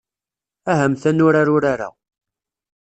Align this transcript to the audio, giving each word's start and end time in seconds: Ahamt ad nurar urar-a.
Ahamt 0.71 1.03
ad 1.09 1.15
nurar 1.15 1.49
urar-a. 1.55 1.89